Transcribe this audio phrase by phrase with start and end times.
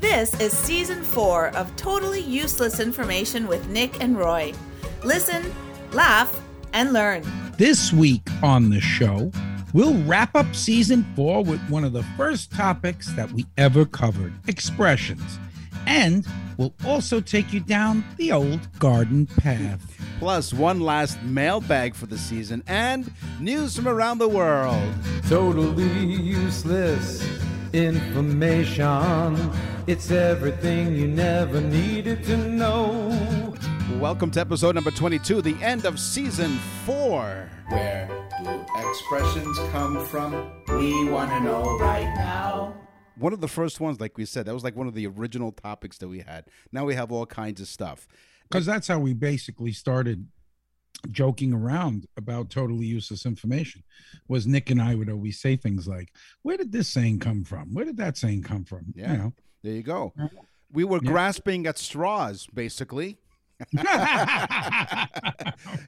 [0.00, 4.54] This is season four of Totally Useless Information with Nick and Roy.
[5.04, 5.52] Listen,
[5.92, 6.40] laugh,
[6.72, 7.22] and learn.
[7.58, 9.30] This week on the show,
[9.74, 14.32] we'll wrap up season four with one of the first topics that we ever covered
[14.48, 15.38] expressions.
[15.86, 19.98] And we'll also take you down the old garden path.
[20.18, 24.94] Plus, one last mailbag for the season and news from around the world.
[25.28, 27.22] Totally useless
[27.72, 29.52] information.
[29.90, 33.56] It's everything you never needed to know.
[33.98, 37.50] Welcome to episode number 22, the end of season four.
[37.70, 38.08] Where
[38.40, 40.52] do expressions come from?
[40.68, 42.72] We want to know right now.
[43.16, 45.50] One of the first ones, like we said, that was like one of the original
[45.50, 46.44] topics that we had.
[46.70, 48.06] Now we have all kinds of stuff.
[48.48, 50.28] Because that's how we basically started
[51.10, 53.82] joking around about totally useless information
[54.28, 57.74] was Nick and I would always say things like, Where did this saying come from?
[57.74, 58.92] Where did that saying come from?
[58.94, 59.10] Yeah.
[59.10, 59.32] You know.
[59.62, 60.12] There you go.
[60.72, 61.10] We were Yeah.
[61.10, 63.18] grasping at straws, basically.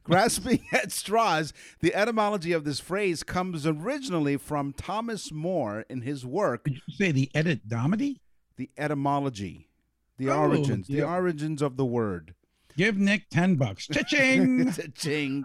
[0.05, 1.53] grasping at straws.
[1.81, 6.95] The etymology of this phrase comes originally from Thomas More in his work, Did you
[6.95, 8.17] say the edit domedy?
[8.57, 9.69] The Etymology,
[10.19, 12.35] the Oh, origins, the origins of the word.
[12.77, 13.87] Give Nick 10 bucks.
[13.87, 14.73] Cha-ching!
[14.95, 15.45] Ching.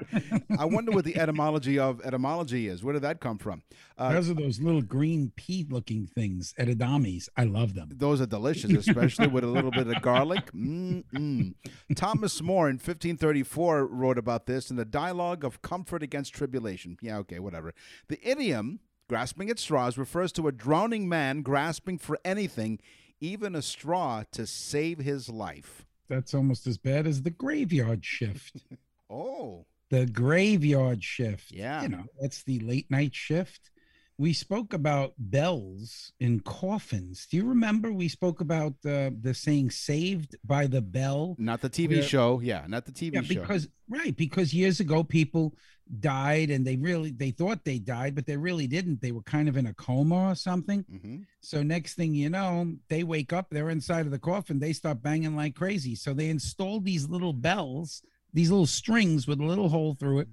[0.58, 2.84] I wonder what the etymology of etymology is.
[2.84, 3.64] Where did that come from?
[3.98, 7.28] Uh, Those are those little green pea looking things, edidamis.
[7.36, 7.90] I love them.
[7.94, 10.52] Those are delicious, especially with a little bit of garlic.
[10.54, 11.54] Mm-mm.
[11.96, 16.98] Thomas More in 1534 wrote about this in the Dialogue of Comfort Against Tribulation.
[17.02, 17.74] Yeah, okay, whatever.
[18.08, 22.80] The idiom, grasping at straws, refers to a drowning man grasping for anything,
[23.20, 25.87] even a straw, to save his life.
[26.10, 28.58] That's almost as bad as the graveyard shift.
[29.10, 31.50] Oh, the graveyard shift.
[31.50, 31.82] Yeah.
[31.82, 33.72] You know, that's the late night shift.
[34.18, 37.26] We spoke about bells in coffins.
[37.32, 41.36] Do you remember we spoke about uh, the saying saved by the bell?
[41.40, 42.02] not the TV Yeah.
[42.02, 42.42] show.
[42.42, 43.28] Yeah, not the TV Yeah, show.
[43.40, 45.56] because right, because years ago people
[46.00, 49.02] died and they really they thought they died, but they really didn't.
[49.02, 50.84] They were kind of in a coma or something.
[50.84, 51.26] Mhm.
[51.42, 55.02] So next thing you know, they wake up, they're inside of the coffin, they start
[55.02, 55.96] banging like crazy.
[55.96, 58.02] So they installed these little bells,
[58.34, 60.28] these little strings with a little hole through it,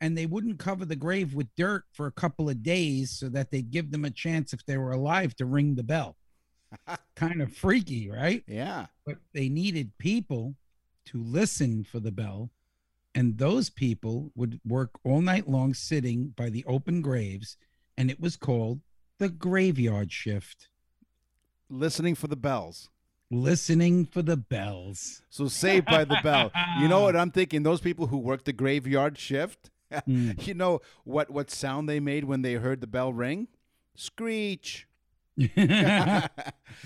[0.00, 3.50] and they wouldn't cover the grave with dirt for a couple of days so that
[3.50, 6.16] they'd give them a chance if they were alive to ring the bell.
[7.16, 8.42] kind of freaky, right?
[8.46, 8.86] Yeah.
[9.06, 10.56] But they needed people
[11.06, 12.50] to listen for the bell.
[13.16, 17.56] And those people would work all night long sitting by the open graves.
[17.96, 18.80] And it was called
[19.18, 20.68] the graveyard shift,
[21.70, 22.90] Listening for the bells.
[23.30, 25.22] listening for the bells.
[25.30, 26.52] So saved by the bell.
[26.78, 27.62] You know what I'm thinking?
[27.64, 30.44] Those people who work the graveyard shift, Mm.
[30.46, 33.46] you know what what sound they made when they heard the bell ring?
[33.94, 34.86] Screech.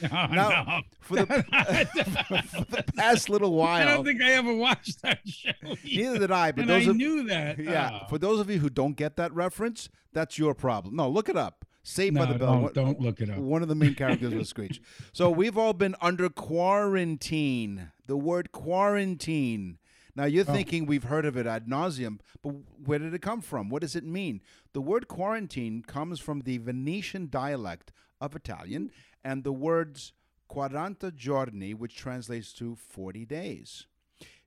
[0.03, 0.81] Oh, Now, no.
[1.01, 1.25] for the,
[2.65, 5.51] for the past little while, I don't think I ever watched that show.
[5.85, 6.53] neither did I.
[6.53, 7.59] But and those I of, knew that.
[7.59, 8.09] yeah, Oh.
[8.09, 10.97] for those of you who don't get that reference, that's your problem.
[10.97, 11.65] No, look it up.
[11.83, 12.61] Saved by the bell.
[12.61, 13.39] don't- don't look it up.
[13.39, 14.81] One of the main characters was Screech.
[15.13, 17.91] So we've all been under quarantine.
[18.07, 19.79] The word quarantine.
[20.15, 20.53] Now you're Oh.
[20.53, 22.51] thinking we've heard of it ad nauseum, but
[22.85, 23.69] where did it come from?
[23.71, 24.41] What does it mean?
[24.73, 28.91] The word quarantine comes from the Venetian dialect of Italian
[29.25, 30.13] and the words
[30.51, 33.87] quaranta giorni, which translates to 40 days.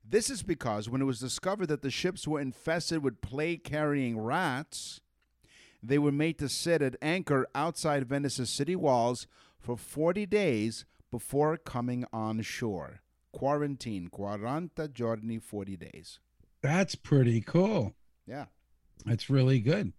[0.06, 4.18] This is because when it was discovered that the ships were infested with plague carrying
[4.18, 5.00] rats,
[5.82, 9.26] they were made to sit at anchor outside Venice's city walls
[9.58, 13.00] for 40 days before coming on shore.
[13.32, 16.20] Quarantine, 40 giorni, 40 days.
[16.62, 17.94] That's pretty cool.
[18.26, 18.46] Yeah.
[19.04, 19.92] That's really good.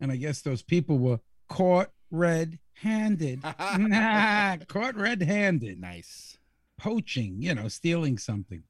[0.00, 3.42] And I guess those people were caught red handed.
[4.68, 5.80] caught red handed.
[5.80, 6.38] Nice.
[6.78, 8.62] Poaching, you know, stealing something.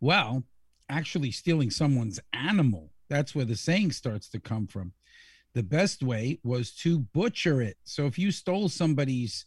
[0.00, 0.44] Well,
[0.88, 2.90] actually stealing someone's animal.
[3.08, 4.92] That's where the saying starts to come from.
[5.54, 7.78] The best way was to butcher it.
[7.84, 9.44] So if you stole somebody's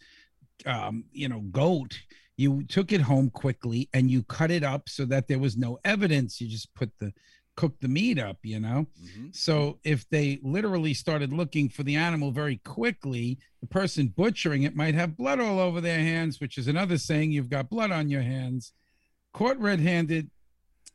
[0.65, 1.99] um, you know, goat,
[2.37, 5.77] you took it home quickly and you cut it up so that there was no
[5.83, 6.39] evidence.
[6.39, 7.13] You just put the
[7.59, 8.87] cook the meat up, you know.
[9.03, 9.35] Mhm.
[9.35, 14.75] So if they literally started looking for the animal very quickly, the person butchering it
[14.77, 18.09] might have blood all over their hands, which is another saying you've got blood on
[18.09, 18.71] your hands.
[19.33, 20.31] Caught red-handed,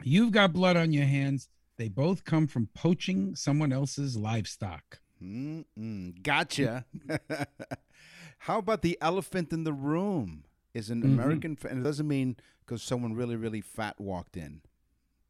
[0.02, 1.49] you've got blood on your hands.
[1.76, 5.00] They both come from poaching someone else's livestock.
[5.22, 6.22] Mm-mm.
[6.22, 6.87] Gotcha.
[8.38, 10.44] How about the elephant in the room?
[10.72, 11.12] Is an Mhm.
[11.12, 14.62] American, and it doesn't mean because someone really, really fat walked in.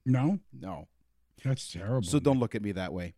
[0.07, 0.87] No, No.
[1.43, 2.03] That's terrible.
[2.03, 3.15] So don't look at me that way.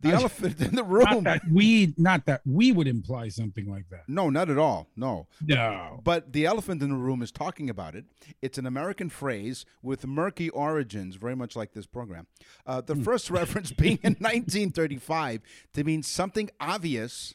[0.00, 1.24] The I- elephant in the not room.
[1.24, 4.08] that we not that we would imply something like that.
[4.08, 4.88] No, not at all.
[4.96, 5.28] No.
[5.46, 6.00] No.
[6.02, 8.04] But the elephant in the room is talking about it.
[8.42, 12.26] It's an American phrase with murky origins, very much like this program.
[12.66, 15.40] Uh, the first reference being in 1935
[15.74, 17.34] to mean something obvious.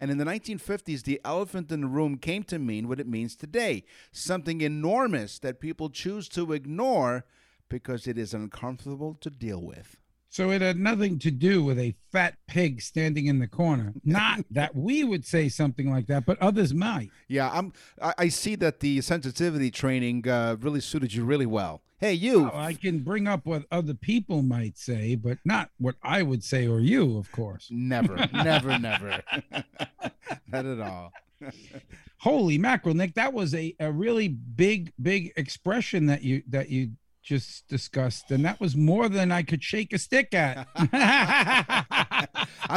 [0.00, 3.36] And in the 1950s, the elephant in the room came to mean what it means
[3.36, 7.24] today something enormous that people choose to ignore
[7.72, 9.96] because it is uncomfortable to deal with.
[10.28, 13.94] So it had nothing to do with a fat pig standing in the corner.
[14.04, 17.10] Not that we would say something like that, but others might.
[17.28, 17.72] Yeah, I'm.
[18.00, 21.82] I, I see that the sensitivity training uh, really suited you really well.
[21.98, 22.42] Hey, you.
[22.42, 26.44] Well, I can bring up what other people might say, but not what I would
[26.44, 27.68] say or you, of course.
[27.70, 29.22] Never, never, never.
[30.48, 31.12] Not at all.
[32.18, 36.92] Holy mackerel, Nick, that was a, a really big, big expression that you that you
[37.22, 40.66] just discussed, and that was more than I could shake a stick at.
[40.74, 42.26] I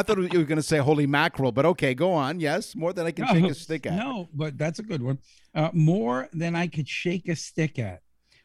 [0.04, 2.40] thought you were going to say holy mackerel, but okay, go on.
[2.40, 3.94] Yes, more than I can shake a stick at.
[3.94, 5.20] No, but that's a good one.
[5.54, 8.02] Uh, more than I could shake a stick at.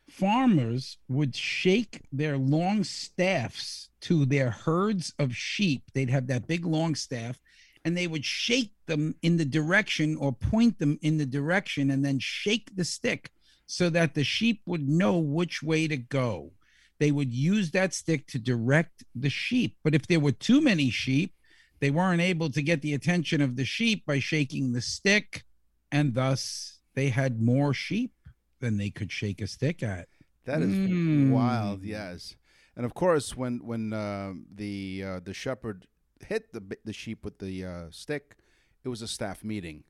[0.09, 5.83] Farmers would shake their long staffs to their herds of sheep.
[5.95, 7.39] They'd have that big long staff,
[7.85, 12.05] and they would shake them in the direction or point them in the direction and
[12.05, 13.31] then shake the stick
[13.71, 16.51] so that the sheep would know which way to go.
[16.99, 19.77] They would use that stick to direct the sheep.
[19.85, 21.35] But if there were too many sheep,
[21.79, 25.45] they weren't able to get the attention of the sheep by shaking the stick,
[25.93, 28.13] and thus they had more sheep
[28.61, 30.09] than they could shake a stick at.
[30.47, 31.31] That is Mm.
[31.31, 31.85] wild.
[31.85, 32.35] Yes,
[32.75, 35.87] and of course, when when uh, the uh, the shepherd
[36.27, 38.37] hit the the sheep with the uh, stick,
[38.85, 39.85] it was a staff meeting.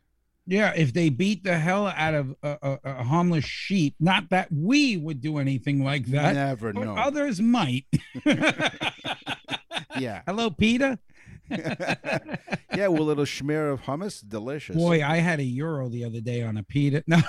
[0.47, 4.49] Yeah, if they beat the hell out of a, a, a harmless sheep, not that
[4.51, 6.97] we would do anything like that, Never but know.
[6.97, 7.85] others might.
[9.99, 10.99] yeah, Hello, Peter.
[11.51, 12.89] yeah.
[12.89, 14.77] Well, a little schmear of hummus, delicious.
[14.77, 17.05] Boy, I had a euro the other day on a pita.
[17.09, 17.21] No,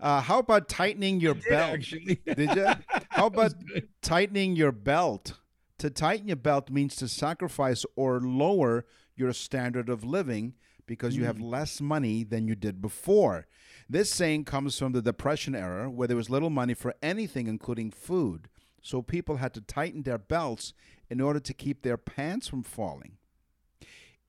[0.00, 1.72] uh, how about tightening your belt?
[1.74, 2.20] actually.
[2.26, 2.66] Did you?
[3.08, 3.54] How about
[4.02, 5.34] tightening your belt?
[5.78, 10.54] To tighten your belt means to sacrifice or lower your standard of living
[10.86, 11.50] because you have mm.
[11.50, 13.46] less money than you did before.
[13.88, 17.90] This saying comes from the Depression era where there was little money for anything, including
[17.90, 18.48] food.
[18.82, 20.72] So people had to tighten their belts
[21.10, 23.16] in order to keep their pants from falling.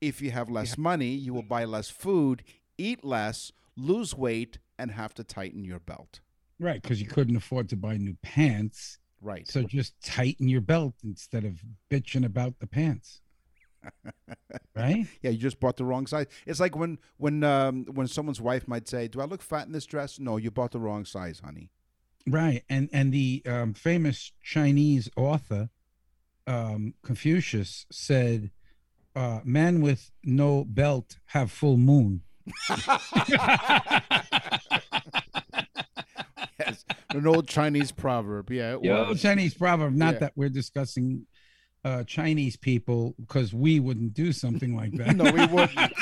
[0.02, 2.44] If you have less money, you will buy less food,
[2.78, 6.20] eat less, lose weight, and have to tighten your belt.
[6.60, 9.00] Right, because you couldn't afford to buy new pants.
[9.22, 9.48] Right.
[9.48, 13.22] So just tighten your belt instead of bitching about the pants.
[14.76, 15.08] right?
[15.22, 16.28] Yeah, you just bought the wrong size.
[16.46, 19.72] It's like when when um, when someone's wife might say, "Do I look fat in
[19.72, 21.72] this dress?" No, you bought the wrong size, honey.
[22.28, 22.64] Right.
[22.70, 25.70] And and the um, famous Chinese author
[26.48, 28.52] um, Confucius said,
[29.16, 32.22] uh, "Men with no belt have full moon."
[37.12, 38.52] An old Chinese proverb.
[38.52, 39.22] Yeah, was.
[39.22, 39.94] Chinese proverb.
[39.94, 40.20] Not Yeah.
[40.20, 41.26] that we're discussing
[41.86, 45.16] uh, Chinese people because we wouldn't do something like that.
[45.16, 45.94] no, we wouldn't.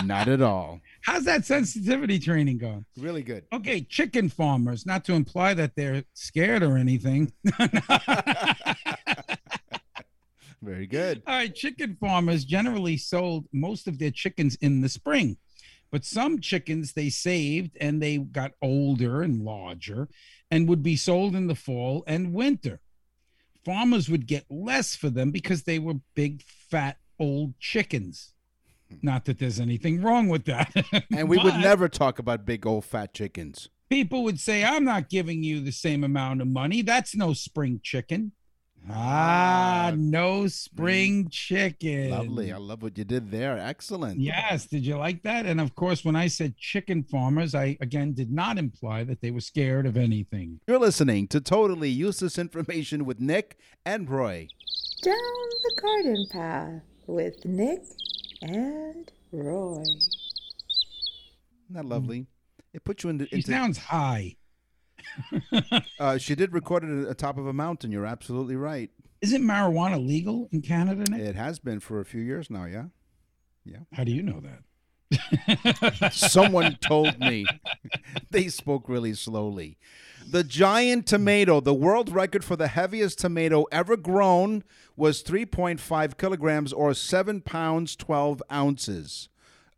[0.04, 0.80] Not at all.
[1.02, 2.84] How's that sensitivity training going?
[2.96, 3.44] Really good.
[3.52, 7.32] Okay, chicken farmers, not to imply that they're scared or anything.
[10.62, 11.22] Very good.
[11.26, 15.36] All right, chicken farmers generally sold most of their chickens in the spring,
[15.90, 20.08] but some chickens they saved and they got older and larger
[20.50, 22.80] and would be sold in the fall and winter.
[23.64, 28.32] Farmers would get less for them because they were big, fat, old chickens.
[28.88, 28.96] Hmm.
[29.02, 30.72] Not that there's anything wrong with that.
[31.14, 33.68] And we would never talk about big old fat chickens.
[33.88, 36.82] people would say, I'm not giving you the same amount of money.
[36.82, 38.32] That's no spring chicken.
[38.90, 42.10] Ah, no spring chicken.
[42.10, 42.52] Lovely.
[42.52, 43.58] I love what you did there.
[43.58, 44.18] Excellent.
[44.18, 44.66] Yes.
[44.66, 45.44] Did you like that?
[45.46, 49.30] And of course, when I said chicken farmers, I again did not imply that they
[49.30, 50.60] were scared of anything.
[50.66, 54.48] You're listening to Totally Useless Information with Nick and Roy.
[55.02, 57.82] Down the garden path with Nick
[58.40, 59.82] and Roy.
[59.82, 60.06] Isn't
[61.70, 62.26] that lovely?
[62.72, 63.26] It puts you into.
[63.26, 64.36] She into sounds high.
[65.98, 67.90] Uh, she did record it at the top of a mountain.
[67.90, 68.90] You're absolutely right.
[69.20, 71.20] Isn't marijuana legal in Canada, Nick?
[71.20, 72.66] It has been for a few years now.
[72.66, 72.84] Yeah.
[73.64, 73.78] Yeah.
[73.92, 76.12] How do you know that?
[76.12, 77.46] Someone told me.
[78.30, 79.78] they spoke really slowly.
[80.30, 84.62] The giant tomato, the world record for the heaviest tomato ever grown,
[84.96, 89.28] was 3.5 kilograms or 7 pounds 12 ounces,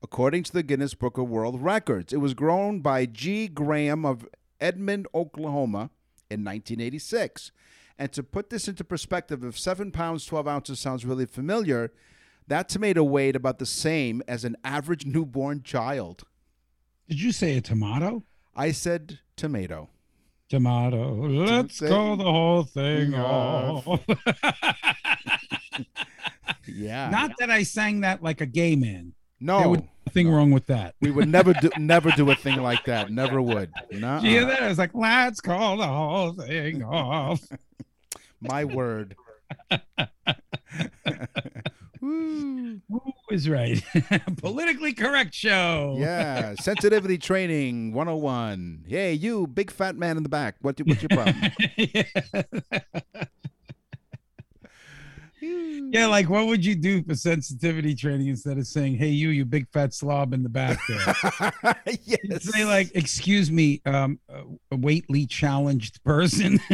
[0.03, 2.13] according to the Guinness Book of World Records.
[2.13, 3.47] It was grown by G.
[3.49, 4.27] Graham of
[4.61, 5.91] Edmond, Oklahoma
[6.31, 7.53] in 1986.
[7.99, 11.93] And to put this into perspective, if 7 pounds 12 ounces sounds really familiar,
[12.47, 16.25] that tomato weighed about the same as an average newborn child.
[17.09, 18.25] Did you say a tomato?
[18.55, 19.91] I said tomato.
[20.49, 21.29] Tomato.
[21.29, 23.87] Let's go the whole thing off.
[23.87, 24.01] off.
[26.67, 27.11] Yeah.
[27.11, 29.15] Not that I sang that like a gay man.
[29.41, 29.59] No.
[29.61, 30.95] There would nothing wrong with that.
[31.01, 33.11] we would never do never do a thing like that.
[33.11, 33.71] Never would.
[33.93, 34.19] No.
[34.19, 34.69] Hear that?
[34.69, 37.41] Was like, let's call the whole thing off.
[38.41, 39.17] My word.
[42.01, 42.81] Who
[43.31, 43.83] is right?
[44.39, 45.97] Politically correct show.
[45.99, 46.55] Yeah.
[46.55, 48.85] Sensitivity training 101.
[48.89, 50.57] Hey, you big fat man in the back.
[50.63, 51.37] What do, what's your problem?
[51.77, 52.05] Yeah,
[56.07, 59.69] like what would you do for sensitivity training instead of saying, "Hey, you, you big
[59.71, 61.15] fat slob in the back there"?
[62.05, 62.45] You'd yes.
[62.45, 64.19] say like, "Excuse me, um,
[64.71, 66.61] a weightly challenged person."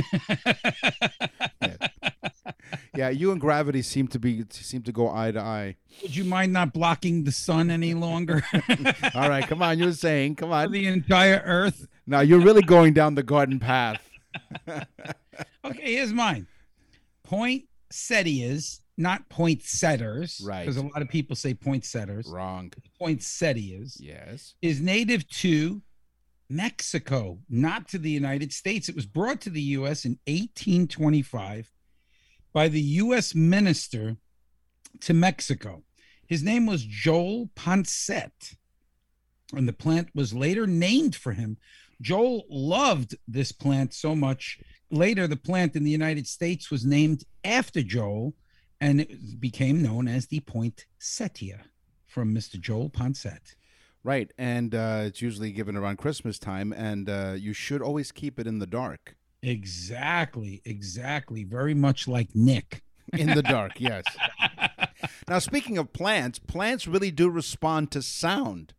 [2.96, 5.76] yeah, you and gravity seem to be seem to go eye to eye.
[6.02, 8.42] would you mind not blocking the sun any longer
[9.14, 9.78] All right, come on.
[9.78, 10.72] You're saying, come on.
[10.72, 11.86] the entire Earth?
[12.06, 14.02] Now you're really going down the garden path.
[15.64, 16.46] Okay, here's mine.
[17.88, 20.62] Poinsettias, not poinsettias, Right.
[20.66, 22.26] Because a lot of people say poinsettias.
[22.26, 22.72] Wrong.
[22.98, 24.54] Poinsettias Yes.
[24.62, 25.82] is native to
[26.48, 28.88] Mexico, not to the United States.
[28.88, 30.04] It was brought to the U.S.
[30.04, 31.72] in 1825
[32.52, 33.34] by the U.S.
[33.34, 34.16] minister
[35.00, 35.82] to Mexico.
[36.26, 38.56] His name was Joel Poinsett,
[39.52, 41.58] and the plant was later named for him.
[42.00, 44.58] Joel loved this plant so much.
[44.90, 48.34] Later, the plant in the United States was named after Joel,
[48.80, 51.60] and it became known as the Point Setia
[52.06, 52.60] from Mr.
[52.60, 53.56] Joel Poinsett.
[54.04, 58.38] Right, and uh, it's usually given around Christmas time, and uh, you should always keep
[58.38, 59.16] it in the dark.
[59.42, 61.42] Exactly, exactly.
[61.42, 62.82] Very much like Nick.
[63.12, 64.04] In the dark, yes.
[65.28, 68.74] Now, speaking of plants, plants really do respond to sound.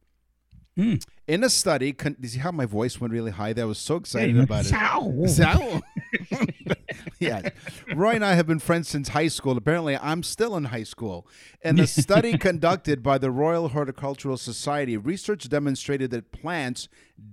[0.77, 0.95] Hmm.
[1.27, 3.51] In a study, con- did you see how my voice went really high?
[3.51, 4.69] There, I was so excited Hey, about it.
[7.19, 7.49] Yeah.
[7.95, 9.57] Roy and I have been friends since high school.
[9.57, 11.27] Apparently, I'm still in high school.
[11.63, 16.87] In a study conducted by the Royal Horticultural Society, research demonstrated that plants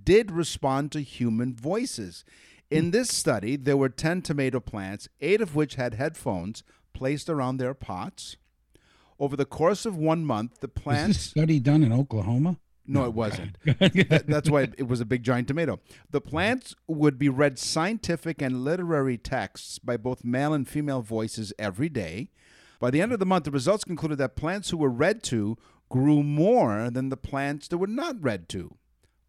[0.05, 2.25] did respond to human voices.
[2.71, 6.63] In this study, there were 10 tomato plants, eight of which had headphones
[6.95, 8.37] placed around their pots.
[9.21, 11.21] Over the course of one month, the plants.
[11.21, 12.57] study done in Oklahoma?
[12.87, 13.57] No, it wasn't.
[13.65, 15.81] That- that's why it was a big giant tomato.
[16.11, 21.53] The plants would be read scientific and literary texts by both male and female voices
[21.59, 22.31] every day.
[22.81, 25.57] By the end of the month, the results concluded that plants who were read to
[25.89, 28.77] grew more than the plants that were not read to.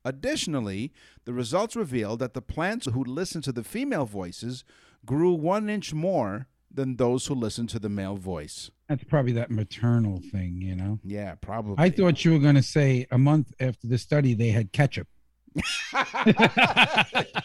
[0.03, 0.91] Additionally,
[1.25, 4.63] the results revealed that the plants who listened to the female voices
[5.05, 8.69] grew one inch more than those who listened to the male voice.
[8.88, 11.00] That's probably that maternal thing, you know.
[11.04, 11.75] Yeah, probably.
[11.77, 15.08] I thought you were going to say a month after the study they had ketchup.
[15.94, 16.34] they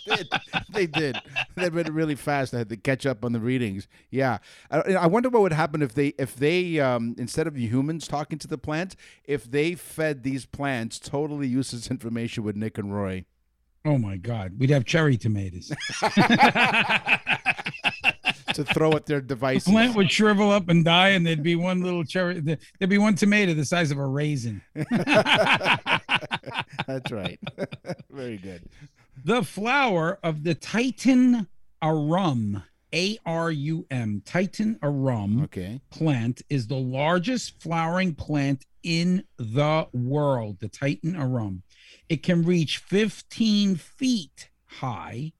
[0.06, 0.28] did.
[0.74, 1.16] They did.
[1.56, 2.52] They read it really fast.
[2.52, 3.88] I had to catch up on the readings.
[4.10, 4.38] Yeah,
[4.70, 8.38] I, I wonder what would happen if they, if they, um, instead of humans talking
[8.38, 13.24] to the plants, if they fed these plants totally useless information with Nick and Roy.
[13.84, 15.72] Oh my God, we'd have cherry tomatoes.
[18.54, 19.64] to throw at their devices.
[19.64, 22.40] The plant would shrivel up and die, and there'd be one little cherry.
[22.40, 24.62] There'd be one tomato the size of a raisin.
[24.74, 24.90] That's
[27.10, 27.38] right.
[28.10, 28.62] Very good.
[29.24, 31.46] The flower of the Titan
[31.82, 32.62] arum,
[32.94, 35.80] A R U M, Titan arum Okay.
[35.90, 40.58] plant is the largest flowering plant in the world.
[40.60, 41.62] The Titan arum.
[42.08, 45.32] It can reach 15 feet high.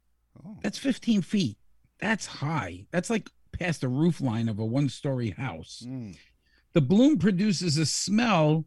[0.44, 0.58] Oh.
[0.62, 1.56] That's 15 feet.
[2.00, 2.86] That's high.
[2.90, 5.82] That's like past the roof line of a one story house.
[5.86, 6.16] Mm.
[6.72, 8.64] The bloom produces a smell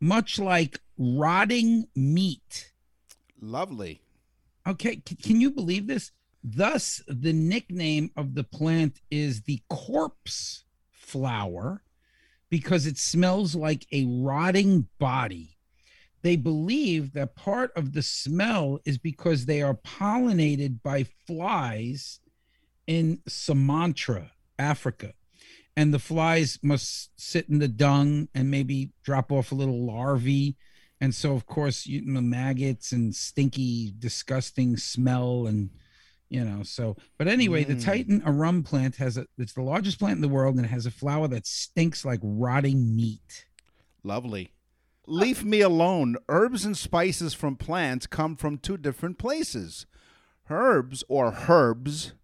[0.00, 2.72] much like rotting meat.
[3.40, 4.00] Lovely.
[4.66, 6.12] Okay, c- can you believe this?
[6.44, 11.82] Thus, the nickname of the plant is the corpse flower
[12.48, 15.56] because it smells like a rotting body.
[16.22, 22.20] they believe that part of the smell is because they are pollinated by flies
[22.86, 25.14] in Sumatra, Africa.
[25.76, 30.56] And the flies must sit in the dung and maybe drop off a little larvae.
[31.00, 35.70] And so, of course, you know, maggots and stinky, disgusting smell and
[36.28, 37.84] you know so but anyway the Mm.
[37.84, 40.86] titan arum plant has a it's the largest plant in the world and it has
[40.86, 43.44] a flower that stinks like rotting meat
[44.02, 44.52] Lovely.
[45.06, 46.16] Leave me alone.
[46.28, 49.86] Herbs and spices from plants come from two different places.
[50.50, 52.14] Herbs or herbs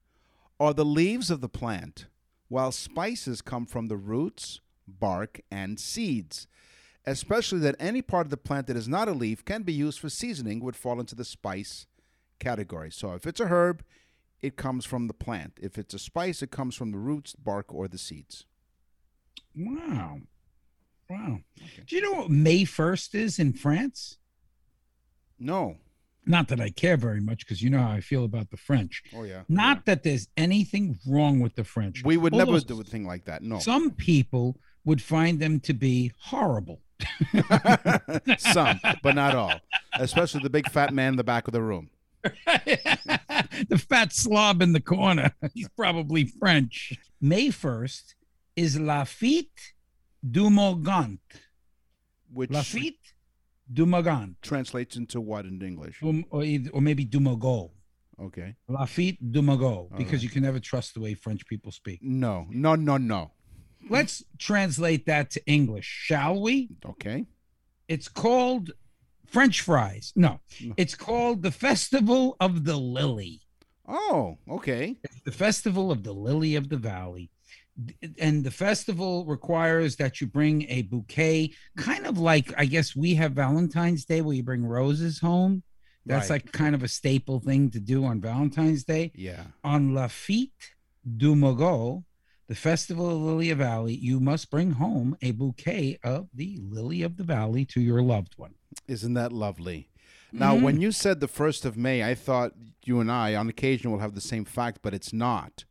[0.61, 2.07] are the leaves of the plant,
[2.49, 6.47] while spices come from the roots, bark, and seeds.
[7.07, 9.99] Especially that any part of the plant that is not a leaf can be used
[9.99, 11.87] for seasoning would fall into the spice
[12.39, 12.91] category.
[12.91, 13.83] So if it's a herb,
[14.43, 15.59] it comes from the plant.
[15.61, 18.45] If it's a spice, it comes from the roots, bark, or the seeds.
[19.57, 20.21] wow
[21.09, 21.41] wow
[21.87, 24.19] do you know what may 1st is in france
[25.39, 25.79] No.
[26.29, 29.03] Not that i care very much because you know how i feel about the french
[29.15, 29.43] Oh yeah.
[29.49, 33.07] not that there's anything wrong with the french We would never Although do a thing
[33.07, 33.43] like that.
[33.43, 33.59] No.
[33.59, 36.81] some people would find them to be horrible
[38.39, 39.55] Some, but not all.
[39.95, 41.91] Especially the big fat man in the back of the room.
[42.23, 45.33] the fat slob in the corner.
[45.55, 46.93] He's probably French.
[47.21, 48.15] May 1st
[48.57, 49.75] is Lafitte
[50.29, 51.21] du Morgant.
[52.33, 53.08] Which Lafitte
[53.73, 54.37] du Morgant.
[54.43, 56.03] translates into what in English?
[56.03, 57.71] Um, or, either- or maybe Dumago.
[58.21, 58.57] Okay.
[58.69, 60.23] Lafitte du Mogot, because right.
[60.25, 62.01] you can never trust the way French people speak.
[62.03, 63.31] No, no, no, no.
[63.89, 66.69] Let's translate that to English, shall we?
[66.85, 67.27] Okay.
[67.87, 68.73] It's called
[69.27, 70.13] French fries.
[70.17, 70.41] No,
[70.77, 73.43] it's called the Festival of the Lily.
[73.87, 74.97] Oh, okay.
[75.05, 77.31] It's the festival of the lily of the valley
[78.19, 83.15] and the festival requires that you bring a bouquet kind of like i guess we
[83.15, 85.63] have valentine's day where you bring roses home
[86.07, 86.43] that's Right.
[86.45, 89.45] like kind of a staple thing to do on valentine's day Yeah.
[89.63, 90.73] on lafitte
[91.17, 92.03] du mogot
[92.49, 97.03] the festival of lily of valley you must bring home a bouquet of the lily
[97.03, 98.55] of the valley to your loved one
[98.89, 99.89] Isn't that lovely?
[100.31, 100.65] Now, mm-hmm.
[100.65, 102.53] when you said the 1st of May, I thought
[102.85, 105.65] you and I, on occasion, will have the same fact, but it's not.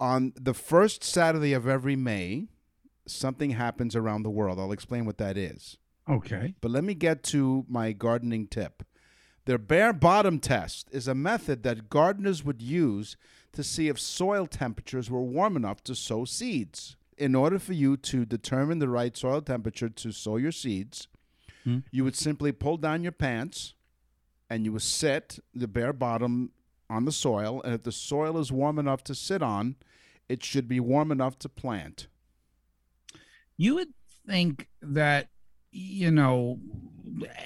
[0.00, 2.46] On the first Saturday of every May,
[3.06, 4.58] something happens around the world.
[4.60, 5.76] I'll explain what that is.
[6.08, 8.84] okay But let me get to my gardening tip.
[9.44, 13.16] Their bare bottom test is a method that gardeners would use
[13.52, 16.96] to see if soil temperatures were warm enough to sow seeds.
[17.16, 21.08] In order for you to determine the right soil temperature to sow your seeds,
[21.64, 21.78] hmm?
[21.90, 23.74] you would simply pull down your pants
[24.50, 26.52] and you would sit the bare bottom
[26.88, 27.60] on the soil.
[27.64, 29.76] And if the soil is warm enough to sit on,
[30.28, 32.08] it should be warm enough to plant.
[33.56, 33.92] you would
[34.26, 35.28] think that
[35.70, 36.58] you know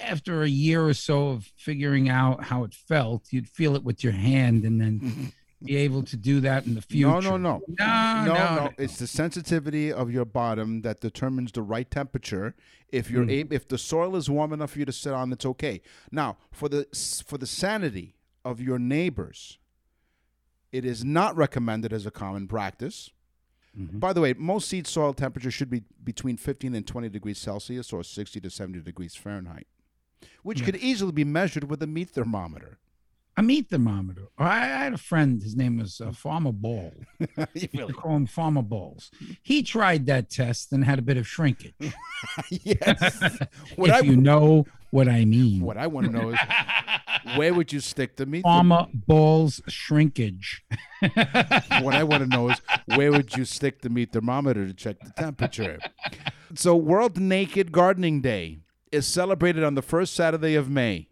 [0.02, 4.02] after a year or so of figuring out how it felt you'd feel it with
[4.02, 5.32] your hand and then
[5.64, 7.62] be able to do that in the future No, no, no.
[7.68, 8.70] no no, no, no.
[8.78, 12.54] It's the sensitivity of your bottom that determines the right temperature.
[12.88, 13.30] If you're mm.
[13.32, 15.80] able, if the soil is warm enough for you to sit on, it's okay.
[16.10, 16.86] Now, for the
[17.26, 19.58] for the sanity of your neighbors,
[20.72, 23.10] it is not recommended as a common practice.
[23.74, 27.90] By the way, most seed soil temperature should be between 15 and 20 degrees Celsius
[27.90, 29.66] or 60 to 70 degrees Fahrenheit,
[30.42, 32.78] which could easily be measured with a meat thermometer.
[33.38, 34.28] a meat thermometer.
[34.36, 36.92] I, I had a friend his name was uh, farmer ball.
[37.18, 39.10] You we used to really- call him farmer balls.
[39.42, 41.72] He tried that test and had a bit of shrinkage.
[42.50, 43.20] Yes.
[43.78, 45.62] If I you know what i mean.
[45.62, 46.38] What I want to know is
[47.36, 48.42] where would you stick the meat?
[48.42, 50.62] farmer balls shrinkage
[51.80, 52.60] what I want to know is
[52.94, 55.78] where would you stick the meat thermometer to check the temperature?
[56.54, 58.58] So, World Naked Gardening Day
[58.92, 61.08] is celebrated on the first Saturday of May.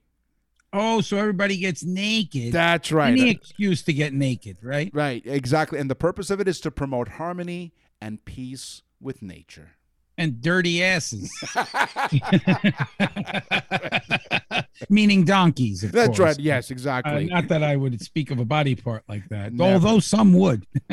[0.73, 3.11] oh so everybody gets naked That's right.
[3.19, 5.81] any excuse to get naked right Right, exactly.
[5.81, 9.71] And the purpose of it is to promote harmony and peace with nature.
[10.19, 11.31] and dirty asses.
[14.89, 15.85] Meaning donkeys.
[15.85, 16.19] Of That's course.
[16.21, 16.39] right.
[16.39, 17.27] Yes, Uh, exactly.
[17.27, 19.75] not that I would speak of a body part like that, Never.
[19.75, 20.67] although some would.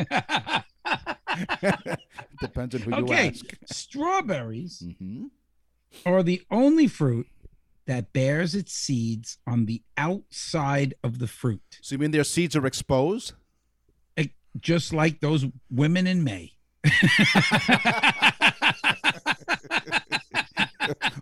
[2.40, 3.02] Depends on who you are.
[3.04, 3.44] okay, ask.
[3.66, 5.26] strawberries hmm
[6.04, 7.26] are the only fruit
[7.86, 12.54] that bears its seeds on the outside of the fruit, So, you mean their seeds
[12.54, 13.32] are exposed?
[14.18, 14.26] Eh,
[14.60, 16.52] just like those women in May.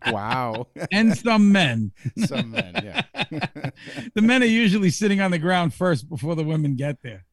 [0.06, 0.68] Wow.
[0.92, 1.92] and some men.
[2.26, 3.02] Some men, yeah.
[4.14, 7.24] the men are usually sitting on the ground first before the women get there.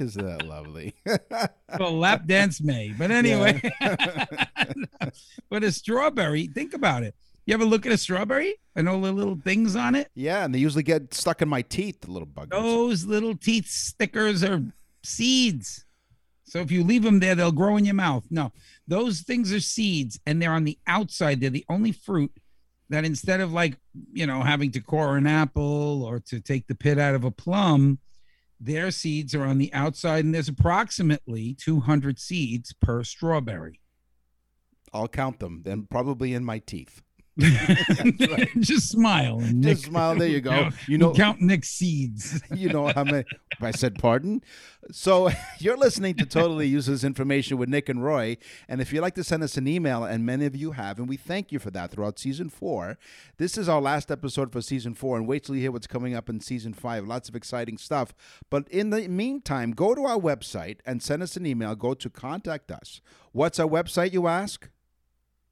[0.00, 0.94] Isn't that lovely?
[1.78, 2.92] well, lap dance may.
[2.96, 3.60] But anyway,
[5.50, 7.14] but a strawberry, think about it.
[7.46, 10.10] You ever look at a strawberry and all the little things on it?
[10.14, 12.50] yeah, and they usually get stuck in my teeth, the little buggers.
[12.50, 14.62] Those little teeth stickers are
[15.02, 15.84] seeds.
[16.44, 18.24] So if you leave them there, they'll grow in your mouth.
[18.30, 18.52] No,
[18.86, 21.40] those things are seeds and they're on the outside.
[21.40, 22.32] They're the only fruit
[22.88, 23.78] that instead of like,
[24.12, 27.30] you know, having to core an apple or to take the pit out of a
[27.30, 27.98] plum,
[28.60, 33.80] their seeds are on the outside and there's approximately 200 seeds per strawberry.
[34.92, 37.02] I'll count them, then probably in my teeth.
[38.60, 39.40] Just smile.
[39.40, 40.14] And Just Nick- smile.
[40.16, 40.50] There you go.
[40.50, 42.42] know, You know, count Nick's seeds.
[42.54, 43.24] you know how many.
[43.60, 44.42] I said pardon.
[44.90, 48.36] So you're listening to Totally Useless Information with Nick and Roy.
[48.68, 51.08] And if you'd like to send us an email, and many of you have, and
[51.08, 52.98] we thank you for that throughout season four.
[53.38, 56.14] This is our last episode for season four, and wait till you hear what's coming
[56.14, 57.06] up in season five.
[57.06, 58.12] Lots of exciting stuff.
[58.50, 61.74] But in the meantime, go to our website and send us an email.
[61.76, 63.00] Go to contact us.
[63.32, 64.68] What's our website, you ask?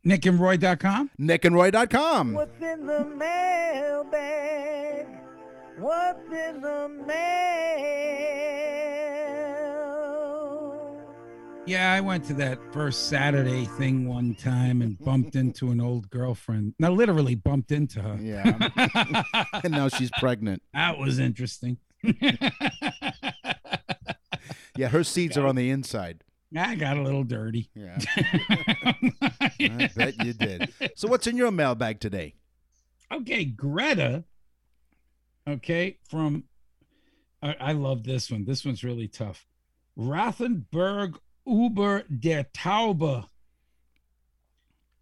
[0.07, 1.11] NickandRoy.com.
[1.21, 2.33] NickandRoy.com.
[2.35, 5.07] What's in the mailbag?
[5.79, 7.17] What's in the mail?
[11.67, 16.11] Yeah, I went to that first Saturday thing one time and bumped into an old
[16.11, 16.75] girlfriend.
[16.79, 18.17] Now, literally bumped into her.
[18.21, 18.69] Yeah.
[19.63, 20.63] and now she's pregnant.
[20.73, 21.77] That was interesting.
[24.77, 26.25] Yeah, her seeds are on the inside.
[26.57, 27.71] I got a little dirty.
[27.75, 27.99] Yeah.
[29.61, 30.73] I bet you did.
[30.97, 32.35] So, what's in your mailbag today?
[33.13, 34.25] Okay, Greta.
[35.49, 36.45] Okay, from
[37.43, 38.45] I, I love this one.
[38.45, 39.47] This one's really tough.
[39.97, 43.27] Rothenburg Uber der Taube.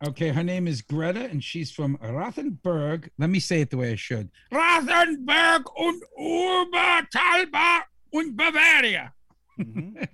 [0.06, 3.10] Okay, her name is Greta, and she's from Rothenburg.
[3.18, 4.30] Let me say it the way I should.
[4.52, 7.80] Rothenburg und Uber Talba
[8.12, 9.12] und Bavaria.
[9.58, 10.04] Mm-hmm.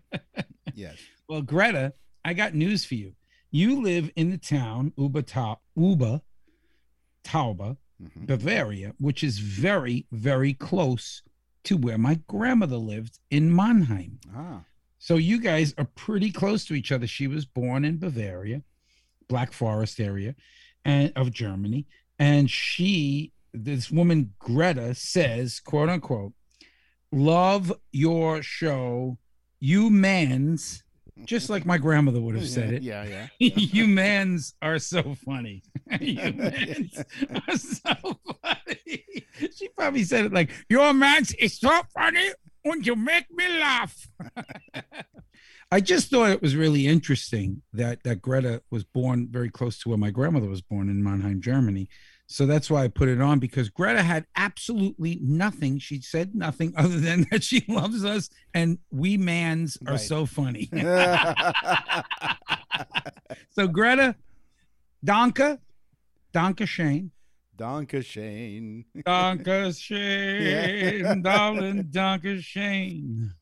[0.74, 0.96] Yes.
[1.28, 3.14] Well, Greta, I got news for you.
[3.50, 6.22] You live in the town Uba Ta- Uba
[7.22, 8.26] Tauba, Mhm.
[8.26, 11.22] Bavaria, which is very, very close
[11.64, 14.20] to where my grandmother lived in Mannheim.
[14.34, 14.64] Ah.
[14.98, 17.06] So you guys are pretty close to each other.
[17.06, 18.62] She was born in Bavaria,
[19.28, 20.34] Black Forest area,
[20.84, 21.86] and of Germany.
[22.18, 26.34] And she, this woman Greta, says, quote unquote,
[27.10, 29.18] love your show,
[29.60, 30.83] you mans,
[31.24, 32.82] just like my grandmother would have said it.
[32.82, 33.28] Yeah, yeah.
[33.38, 35.62] you mans are so funny.
[36.00, 37.04] you mans
[37.48, 39.04] are so funny.
[39.56, 42.30] She probably said it like, your mans is so funny
[42.64, 44.08] and you make me laugh.
[45.70, 49.88] I just thought it was really interesting that that Greta was born very close to
[49.88, 51.88] where my grandmother was born in Mannheim, Germany.
[52.34, 55.78] So that's why I put it on because Greta had absolutely nothing.
[55.78, 60.00] She said nothing other than that she loves us and we mans are Right.
[60.00, 60.68] so funny.
[63.50, 64.16] so Greta,
[65.06, 65.60] Donka,
[66.34, 67.12] Donka Shane,
[67.56, 68.84] Donka Shane.
[69.06, 73.32] Donka Shane, darling Donka Shane.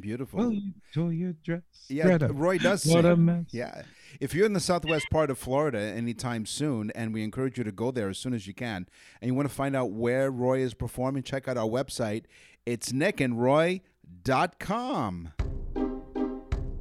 [0.00, 0.38] Beautiful.
[0.40, 1.60] Will you your dress?
[1.90, 3.44] yeah, Greta, Roy does what a mess.
[3.50, 3.82] Yeah.
[4.20, 7.72] If you're in the southwest part of Florida anytime soon, and we encourage you to
[7.72, 8.88] go there as soon as you can,
[9.20, 12.24] and you want to find out where Roy is performing, check out our website.
[12.66, 13.82] It's nickandroy.com.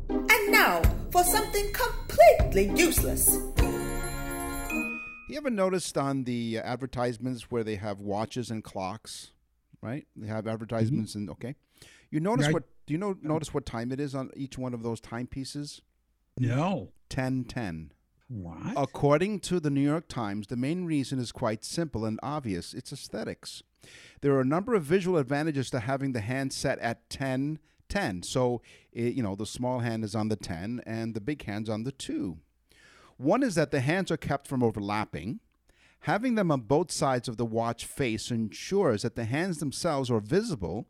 [0.10, 3.38] And now for something completely useless.
[5.30, 9.32] You ever noticed on the uh, advertisements where they have watches and clocks,
[9.82, 10.08] right?
[10.16, 11.56] They have advertisements and okay.
[12.10, 12.54] You notice Right.
[12.54, 15.82] what do you know notice what time it is on each one of those timepieces?
[16.40, 16.94] No.
[17.10, 17.92] 1010.
[18.30, 18.74] What?
[18.76, 22.74] According to the New York Times, the main reason is quite simple and obvious.
[22.74, 23.64] It's aesthetics.
[24.22, 28.24] There are a number of visual advantages to having the hand set at 10 10.
[28.24, 31.70] So, it, you know, the small hand is on the 10 and the big hand's
[31.70, 32.38] on the 2.
[33.18, 35.40] One is that the hands are kept from overlapping.
[36.02, 40.20] Having them on both sides of the watch face ensures that the hands themselves are
[40.20, 40.88] visible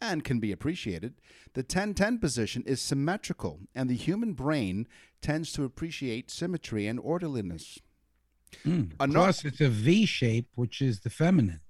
[0.00, 1.14] and can be appreciated.
[1.54, 4.86] The 10 10 position is symmetrical, and the human brain
[5.20, 7.78] tends to appreciate symmetry and orderliness.
[8.64, 8.92] Mm.
[9.00, 11.60] Ano- Plus, it's a V shape, which is the feminine.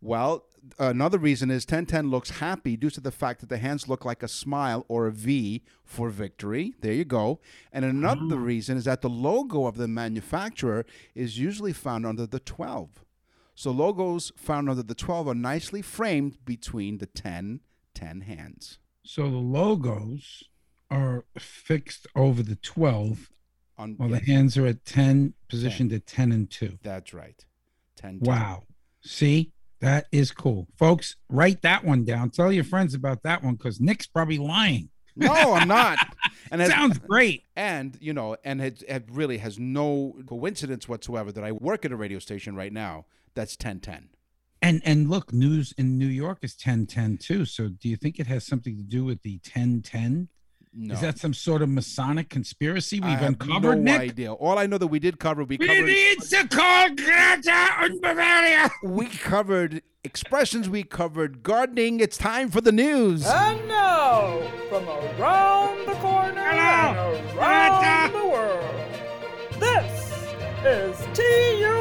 [0.00, 0.44] Well,
[0.78, 4.22] another reason is 1010 looks happy due to the fact that the hands look like
[4.22, 6.74] a smile or a V for victory.
[6.80, 7.40] There you go.
[7.72, 12.38] And another reason is that the logo of the manufacturer is usually found under the
[12.38, 13.04] 12.
[13.56, 17.58] So logos found under the 12 are nicely framed between the 10
[17.98, 18.78] 10 hands.
[19.02, 20.44] So the logos
[20.90, 23.30] are fixed over the 12,
[23.76, 26.78] On while yeah, the hands are at 10, positioned at 10 and 2.
[26.82, 27.44] That's right.
[27.96, 28.64] 10 Wow.
[29.02, 30.68] See, that is cool.
[30.78, 32.30] Folks, write that one down.
[32.30, 34.90] Tell your friends about that one because Nick's probably lying.
[35.20, 35.98] No, I'm not.
[36.52, 37.42] And has- Sounds great.
[37.56, 41.90] And you know, and it, it really has no coincidence whatsoever that I work at
[41.90, 44.10] a radio station right now that's 1010.
[44.68, 47.46] And and look, news in New York is 1010 too.
[47.46, 50.28] So do you think it has something to do with the 1010?
[50.74, 50.92] No.
[50.94, 54.10] Is that some sort of Masonic conspiracy we've have uncovered, no Nick?
[54.10, 54.30] idea.
[54.34, 58.00] All I know that we did cover, we We covered, need to call Greta und
[58.02, 58.70] Bavaria.
[58.84, 62.00] we covered expressions, we covered gardening.
[62.00, 63.26] It's time for the news.
[63.26, 68.84] And now, from around the corner Hello, and around the world,
[69.58, 70.12] this
[70.66, 71.77] is TUI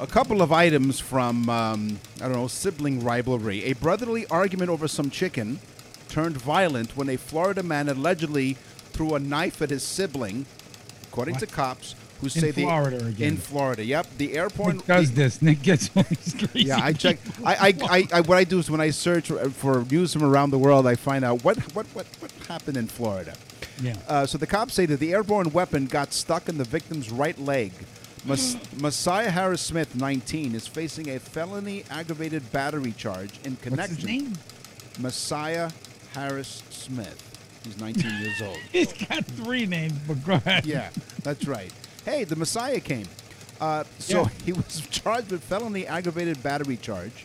[0.00, 3.64] A couple of items from, um, I don't know, sibling rivalry.
[3.64, 5.58] A brotherly argument over some chicken
[6.08, 8.54] turned violent when a Florida man allegedly
[8.92, 10.46] threw a knife at his sibling,
[11.08, 13.28] according to cops who say the Florida again.
[13.28, 13.84] in Florida.
[13.84, 15.42] Yep, the airport Nick does this.
[15.42, 16.68] Nick gets all these crazy.
[16.68, 17.18] Yeah, I check.
[17.44, 20.50] I, I, I, I, what I do is when I search for news from around
[20.50, 23.34] the world, I find out what, what, what, what happened in Florida.
[23.80, 23.96] Yeah.
[24.08, 27.38] Uh, so the cops say that the airborne weapon got stuck in the victim's right
[27.38, 27.72] leg.
[28.28, 33.76] Mas- Messiah Harris Smith, 19, is facing a felony aggravated battery charge in connection.
[33.76, 34.32] What's his name?
[34.98, 35.70] Messiah
[36.12, 37.24] Harris Smith.
[37.64, 38.56] He's 19 years old.
[38.72, 40.64] He's got three names, but go ahead.
[40.66, 40.90] Yeah,
[41.22, 41.72] that's right.
[42.04, 43.06] Hey, the Messiah came.
[43.60, 44.28] Uh, so Yeah.
[44.44, 47.24] he was charged with felony aggravated battery charge,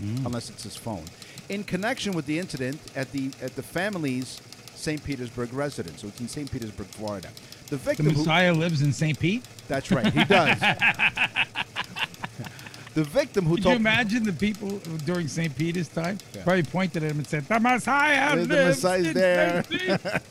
[0.00, 0.26] Mm.
[0.26, 1.04] unless it's his phone,
[1.48, 4.42] in connection with the incident at the at the family's
[4.74, 5.02] St.
[5.02, 6.02] Petersburg residence.
[6.02, 6.50] So it's in St.
[6.52, 7.28] Petersburg, Florida.
[7.68, 9.18] The The victim, who, Messiah lives in St.
[9.18, 9.44] Pete.
[9.68, 10.58] that's right, he does.
[12.94, 15.54] the victim who Could you imagine the people during St.
[15.56, 16.44] Peter's time Yeah.
[16.44, 19.80] probably pointed at him and said, "The Messiah The lives Messiah's in there." St.
[19.80, 20.00] Pete."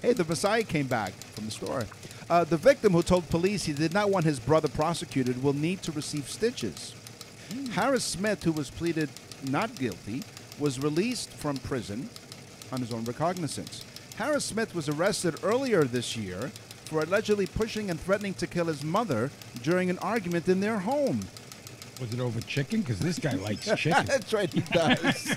[0.00, 1.84] Hey, the Messiah came back from the store.
[2.30, 5.82] Uh, the victim, who told police he did not want his brother prosecuted, will need
[5.82, 6.94] to receive stitches.
[7.72, 9.10] Harris Smith, who was pleaded
[9.50, 10.22] not guilty,
[10.56, 12.08] was released from prison
[12.70, 13.82] on his own recognizance.
[14.18, 16.50] Harris Smith was arrested earlier this year
[16.86, 19.30] for allegedly pushing and threatening to kill his mother
[19.62, 21.20] during an argument in their home.
[22.00, 22.80] Was it over chicken?
[22.80, 24.06] Because this guy likes chicken.
[24.06, 25.36] That's right, he does.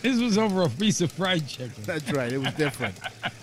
[0.00, 1.82] this was over a piece of fried chicken.
[1.82, 2.32] That's right.
[2.32, 2.94] It was different.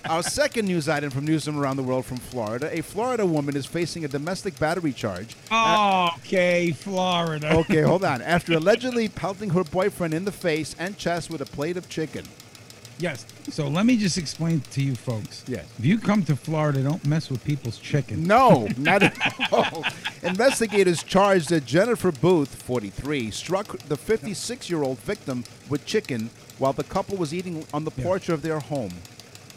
[0.06, 2.69] Our second news item from News from Around the World from Florida.
[2.71, 5.36] A Florida woman is facing a domestic battery charge.
[5.51, 7.58] Ah, okay, Florida.
[7.58, 8.21] Okay, hold on.
[8.34, 12.23] After allegedly pelting her boyfriend in the face and chest with a plate of chicken.
[12.99, 13.25] Yes.
[13.49, 15.43] So let me just explain to you folks.
[15.47, 15.65] Yes.
[15.77, 18.23] If you come to Florida, don't mess with people's chicken.
[18.23, 19.84] No, not at all.
[20.21, 26.73] Investigators charged that Jennifer Booth, 43, struck the 56 year old victim with chicken while
[26.73, 28.91] the couple was eating on the porch of their home.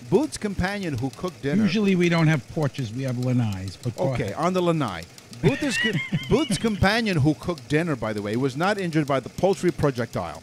[0.09, 1.63] Booth's companion, who cooked dinner.
[1.63, 3.77] Usually we don't have porches, we have lanais.
[3.83, 5.03] But Okay, on the lanai.
[5.43, 5.79] Booth's,
[6.31, 10.43] Booth's companion, who cooked dinner, by the way, was not injured by the poultry projectile.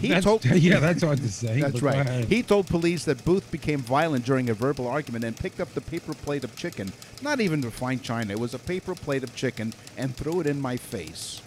[0.00, 1.60] He That's- told yeah, that's hard to say.
[1.60, 2.24] That's right.
[2.24, 5.80] He told police that Booth became violent during a verbal argument and picked up the
[5.80, 8.32] paper plate of chicken, not even refined china.
[8.32, 11.42] It was a paper plate of chicken and threw it in my face.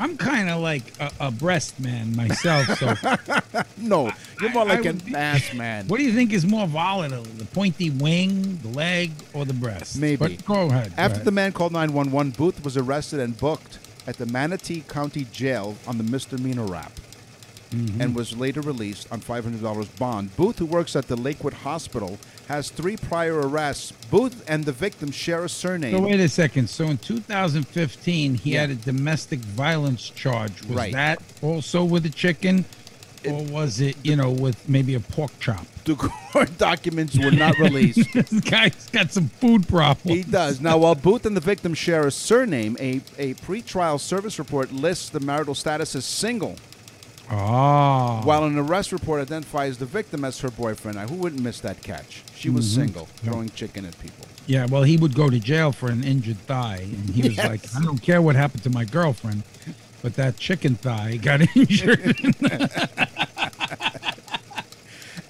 [0.00, 2.66] I'm kind of like a, a breast man myself.
[2.78, 2.94] So
[3.76, 5.86] No, you're more I- I like would an be- ass man.
[5.86, 9.98] what do you think is more volatile, the pointy wing, the leg, or the breast?
[9.98, 10.16] Maybe.
[10.16, 10.96] But go ahead.
[10.96, 11.24] go After ahead.
[11.26, 15.98] the man called 911, Booth was arrested and booked at the Manatee County Jail on
[15.98, 16.90] the misdemeanor rap.
[17.72, 18.00] Mm-hmm.
[18.02, 20.36] And was later released on $500 bond.
[20.36, 23.92] Booth, who works at the Lakewood Hospital, has three prior arrests.
[24.10, 25.94] Booth and the victim share a surname.
[25.96, 26.68] So wait a second.
[26.68, 28.62] So in 2015, he Yeah.
[28.62, 30.62] had a domestic violence charge.
[30.64, 30.92] Was Right.
[30.92, 32.64] that also with a chicken,
[33.26, 35.66] or was it, you know, with maybe a pork chop?
[35.84, 38.12] The court documents were not released.
[38.14, 40.16] this guy's got some food problems.
[40.16, 40.60] He does.
[40.60, 45.08] Now, while Booth and the victim share a surname, a, a pretrial service report lists
[45.08, 46.54] the marital status as single,
[47.30, 48.20] Oh.
[48.24, 50.96] while an arrest report identifies the victim as her boyfriend.
[50.98, 52.22] Now, who wouldn't miss that catch?
[52.34, 52.80] She was Mm-hmm.
[52.82, 54.26] single, throwing chicken at people.
[54.46, 57.46] Yeah, well, he would go to jail for an injured thigh, and he was Yes.
[57.48, 59.44] like, "I don't care what happened to my girlfriend,
[60.02, 62.16] but that chicken thigh got injured."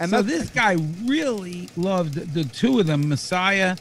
[0.00, 3.76] And so this guy really loved the two of them, Messiah,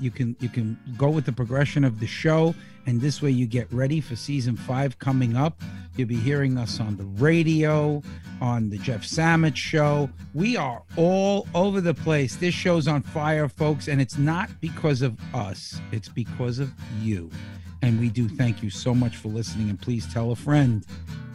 [0.00, 2.56] You can you can go with the progression of the show,
[2.86, 5.62] and this way you get ready for season five coming up.
[5.96, 8.02] You'll be hearing us on the radio,
[8.40, 10.10] on the Jeff Samet show.
[10.34, 12.34] We are all over the place.
[12.36, 17.30] This show's on fire, folks, and it's not because of us, it's because of you.
[17.82, 19.70] And we do thank you so much for listening.
[19.70, 20.84] And please tell a friend.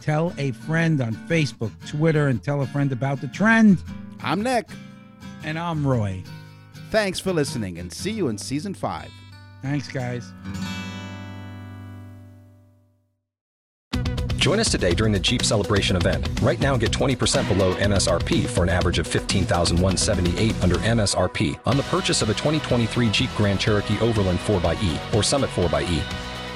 [0.00, 3.82] Tell a friend on Facebook, Twitter, and tell a friend about the trend.
[4.22, 4.68] I'm Nick.
[5.42, 6.22] And I'm Roy.
[6.90, 9.10] Thanks for listening and see you in season five.
[9.62, 10.32] Thanks, guys.
[14.46, 16.28] Join us today during the Jeep Celebration event.
[16.40, 21.82] Right now, get 20% below MSRP for an average of 15178 under MSRP on the
[21.82, 26.25] purchase of a 2023 Jeep Grand Cherokee Overland 4xE or Summit 4xE.